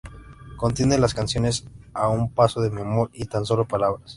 [0.57, 1.63] Contiene las canciones
[1.93, 4.01] "A un paso de mi amor" y "Tan solo palabras".